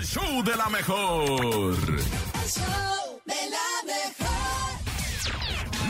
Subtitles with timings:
[0.00, 1.76] el show de la mejor.
[1.76, 4.30] El show de la mejor.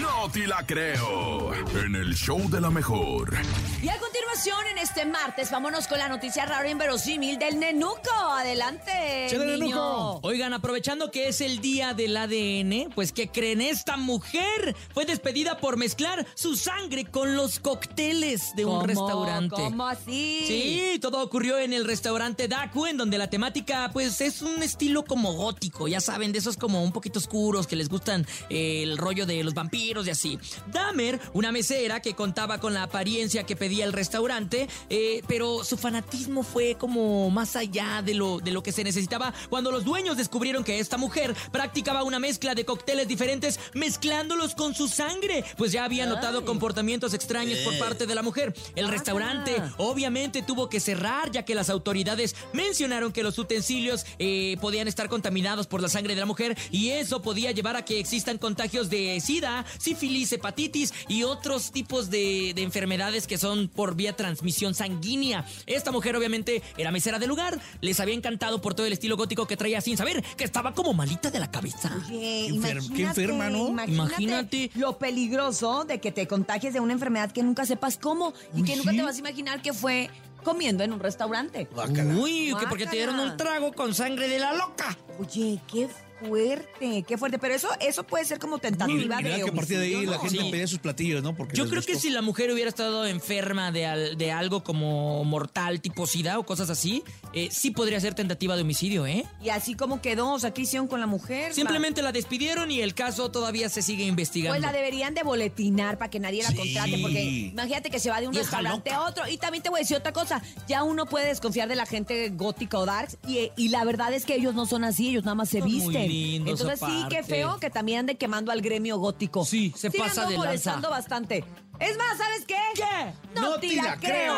[0.00, 1.54] No te la creo.
[1.54, 3.32] En el show de la mejor.
[3.80, 8.10] Y a continuación, en este martes, vámonos con la noticia rara e inverosímil del nenuco.
[8.38, 9.58] Adelante, Chale, niño.
[9.58, 10.20] Nenuco.
[10.22, 15.58] Oigan, aprovechando que es el día del ADN, pues que creen esta mujer fue despedida
[15.58, 19.56] por mezclar su sangre con los cócteles de un restaurante.
[19.56, 20.44] ¿Cómo así?
[20.46, 25.04] Sí, todo ocurrió en el restaurante Daku, en donde la temática, pues, es un estilo
[25.04, 28.96] como gótico, ya saben, de esos como un poquito oscuros que les gustan eh, el
[28.96, 30.38] rollo de los vampiros y así.
[30.68, 35.76] Dahmer, una mesera que contaba con la apariencia que pedía el restaurante, eh, pero su
[35.76, 40.16] fanatismo fue como más allá de lo, de lo que se necesitaba cuando los dueños
[40.16, 45.72] descubrieron que esta mujer practicaba una mezcla de cócteles diferentes mezclándolos con su sangre, pues
[45.72, 48.54] ya había notado comportamientos extraños por parte de la mujer.
[48.76, 48.90] El Guácala.
[48.90, 54.86] restaurante obviamente tuvo que cerrar ya que las autoridades mencionaron que los utensilios eh, podían
[54.86, 58.38] estar contaminados por la sangre de la mujer y eso podía llevar a que existan
[58.38, 64.09] contagios de sida, sífilis, hepatitis y otros tipos de, de enfermedades que son por vía
[64.14, 65.44] transmisión sanguínea.
[65.66, 69.46] Esta mujer obviamente era mesera del lugar, les había encantado por todo el estilo gótico
[69.46, 71.92] que traía sin saber que estaba como malita de la cabeza.
[72.06, 73.68] Oye, Qué enfer- imagínate, qué enferma, ¿no?
[73.68, 74.70] Imagínate, Imagínate.
[74.74, 78.66] lo peligroso de que te contagies de una enfermedad que nunca sepas cómo y Uy,
[78.68, 78.96] que nunca sí.
[78.96, 80.10] te vas a imaginar que fue
[80.42, 81.68] comiendo en un restaurante.
[81.72, 82.14] Guácala.
[82.16, 84.96] Uy, que porque te dieron un trago con sangre de la loca.
[85.18, 85.88] Oye, qué
[86.20, 87.38] fuerte, qué fuerte.
[87.38, 89.84] Pero eso, eso puede ser como Y, tentativa y de verdad que a partir de
[89.86, 90.50] ahí homicidio, la gente Sí.
[90.50, 91.34] pedía sus platillos, ¿no?
[91.36, 95.24] Porque Yo creo que si la mujer hubiera estado enferma de, al- de algo como
[95.24, 99.24] mortal, tipo SIDA o cosas así, eh, sí podría ser tentativa de homicidio, ¿eh?
[99.42, 101.54] Y así como quedó, o sea, ¿qué hicieron con la mujer?
[101.54, 104.52] Simplemente la despidieron y el caso todavía se sigue investigando.
[104.58, 106.56] Pues la deberían de boletinar para que nadie la Sí.
[106.56, 109.02] contrate, porque imagínate que se va de un Vieja restaurante loca.
[109.02, 109.28] a otro.
[109.28, 112.28] Y también te voy a decir otra cosa, ya uno puede desconfiar de la gente
[112.30, 115.34] gótica o darks, y, y la verdad es que ellos no son así, ellos nada
[115.34, 116.09] más se visten.
[116.10, 119.44] Entonces sí, qué feo que también ande quemando al gremio gótico.
[119.44, 120.46] Sí, se Sí, pasa ando de lanza.
[120.48, 121.44] molestando bastante.
[121.78, 122.56] Es más, ¿sabes qué?
[122.74, 123.14] ¿Qué?
[123.40, 124.34] No, te la creo.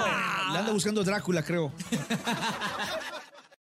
[0.52, 1.72] Le anda buscando Drácula, creo.